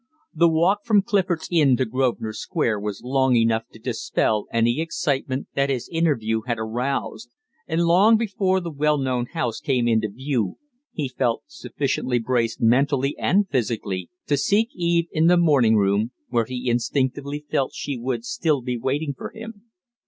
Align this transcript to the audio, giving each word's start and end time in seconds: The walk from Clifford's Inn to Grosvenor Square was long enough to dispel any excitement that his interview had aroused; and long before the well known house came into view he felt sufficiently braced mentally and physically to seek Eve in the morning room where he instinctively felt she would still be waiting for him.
The 0.33 0.49
walk 0.49 0.83
from 0.83 1.03
Clifford's 1.03 1.47
Inn 1.51 1.77
to 1.77 1.85
Grosvenor 1.85 2.33
Square 2.33 2.79
was 2.79 3.03
long 3.03 3.35
enough 3.35 3.67
to 3.71 3.77
dispel 3.77 4.47
any 4.51 4.79
excitement 4.81 5.49
that 5.53 5.69
his 5.69 5.87
interview 5.89 6.41
had 6.47 6.57
aroused; 6.57 7.29
and 7.67 7.85
long 7.85 8.17
before 8.17 8.59
the 8.59 8.71
well 8.71 8.97
known 8.97 9.27
house 9.27 9.59
came 9.59 9.87
into 9.87 10.09
view 10.09 10.57
he 10.91 11.07
felt 11.07 11.43
sufficiently 11.45 12.17
braced 12.17 12.59
mentally 12.59 13.15
and 13.19 13.47
physically 13.51 14.09
to 14.25 14.37
seek 14.37 14.69
Eve 14.73 15.05
in 15.11 15.27
the 15.27 15.37
morning 15.37 15.75
room 15.75 16.09
where 16.29 16.45
he 16.45 16.67
instinctively 16.67 17.45
felt 17.51 17.73
she 17.75 17.95
would 17.95 18.25
still 18.25 18.63
be 18.63 18.79
waiting 18.79 19.13
for 19.15 19.29
him. 19.29 19.65